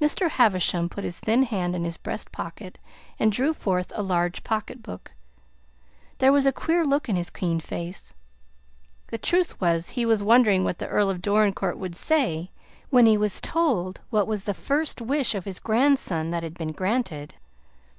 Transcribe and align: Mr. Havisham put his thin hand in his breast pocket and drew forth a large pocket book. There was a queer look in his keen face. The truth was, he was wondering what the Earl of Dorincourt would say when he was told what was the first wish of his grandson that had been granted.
Mr. 0.00 0.30
Havisham 0.30 0.88
put 0.88 1.04
his 1.04 1.20
thin 1.20 1.42
hand 1.42 1.76
in 1.76 1.84
his 1.84 1.98
breast 1.98 2.32
pocket 2.32 2.78
and 3.18 3.30
drew 3.30 3.52
forth 3.52 3.92
a 3.94 4.02
large 4.02 4.42
pocket 4.42 4.82
book. 4.82 5.12
There 6.20 6.32
was 6.32 6.46
a 6.46 6.52
queer 6.54 6.86
look 6.86 7.06
in 7.06 7.16
his 7.16 7.28
keen 7.28 7.60
face. 7.60 8.14
The 9.08 9.18
truth 9.18 9.60
was, 9.60 9.90
he 9.90 10.06
was 10.06 10.22
wondering 10.24 10.64
what 10.64 10.78
the 10.78 10.88
Earl 10.88 11.10
of 11.10 11.20
Dorincourt 11.20 11.76
would 11.76 11.96
say 11.96 12.50
when 12.88 13.04
he 13.04 13.18
was 13.18 13.42
told 13.42 14.00
what 14.08 14.26
was 14.26 14.44
the 14.44 14.54
first 14.54 15.02
wish 15.02 15.34
of 15.34 15.44
his 15.44 15.58
grandson 15.58 16.30
that 16.30 16.42
had 16.42 16.54
been 16.54 16.72
granted. 16.72 17.34